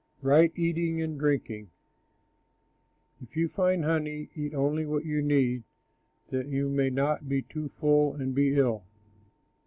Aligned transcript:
RIGHT 0.23 0.53
EATING 0.55 0.99
AND 1.03 1.19
DRINKING 1.19 1.69
If 3.21 3.37
you 3.37 3.47
find 3.49 3.83
honey, 3.85 4.29
eat 4.35 4.51
only 4.55 4.83
what 4.83 5.05
you 5.05 5.21
need, 5.21 5.61
That 6.31 6.47
you 6.47 6.69
may 6.69 6.89
not 6.89 7.29
be 7.29 7.43
too 7.43 7.69
full 7.79 8.15
and 8.15 8.33
be 8.33 8.55
ill. 8.57 8.83